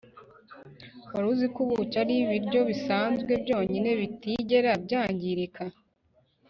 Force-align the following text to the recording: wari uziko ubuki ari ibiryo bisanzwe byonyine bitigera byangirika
wari 1.11 1.25
uziko 1.33 1.57
ubuki 1.65 1.95
ari 2.03 2.13
ibiryo 2.23 2.59
bisanzwe 2.69 3.31
byonyine 3.43 3.89
bitigera 3.99 4.71
byangirika 4.83 5.63